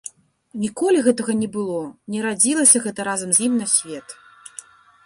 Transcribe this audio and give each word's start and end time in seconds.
Ніколі 0.61 1.03
гэтага 1.07 1.35
не 1.41 1.49
было, 1.57 1.83
не 2.15 2.19
радзілася 2.27 2.77
гэта 2.87 3.01
разам 3.11 3.29
з 3.39 3.47
ім 3.51 3.63
на 3.63 3.67
свет! 3.77 4.07